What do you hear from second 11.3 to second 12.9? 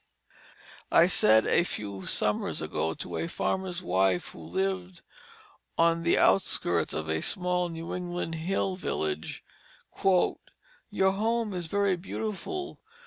is very beautiful.